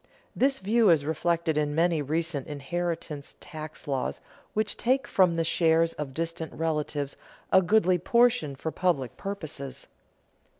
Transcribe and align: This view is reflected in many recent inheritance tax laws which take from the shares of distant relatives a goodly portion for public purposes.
This 0.35 0.57
view 0.57 0.89
is 0.89 1.05
reflected 1.05 1.59
in 1.59 1.75
many 1.75 2.01
recent 2.01 2.47
inheritance 2.47 3.35
tax 3.39 3.87
laws 3.87 4.19
which 4.55 4.75
take 4.75 5.05
from 5.07 5.35
the 5.35 5.43
shares 5.43 5.93
of 5.93 6.11
distant 6.15 6.51
relatives 6.53 7.15
a 7.51 7.61
goodly 7.61 7.99
portion 7.99 8.55
for 8.55 8.71
public 8.71 9.15
purposes. 9.15 9.85